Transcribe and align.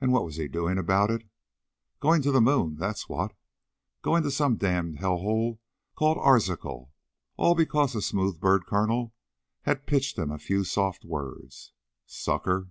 And 0.00 0.10
what 0.12 0.24
was 0.24 0.34
he 0.34 0.48
doing 0.48 0.78
about 0.78 1.12
it? 1.12 1.22
Going 2.00 2.22
to 2.22 2.32
the 2.32 2.40
moon, 2.40 2.74
that's 2.74 3.08
what. 3.08 3.34
Going 4.02 4.24
to 4.24 4.30
some 4.32 4.56
damned 4.56 4.98
hell 4.98 5.18
hole 5.18 5.60
called 5.94 6.18
Arzachel, 6.18 6.90
all 7.36 7.54
because 7.54 7.94
a 7.94 8.02
smooth 8.02 8.40
bird 8.40 8.66
colonel 8.66 9.14
had 9.62 9.86
pitched 9.86 10.18
him 10.18 10.32
a 10.32 10.40
few 10.40 10.64
soft 10.64 11.04
words. 11.04 11.72
Sucker! 12.04 12.70